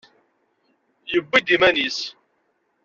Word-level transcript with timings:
Yewwi-d 1.11 1.47
iman-is. 1.55 1.99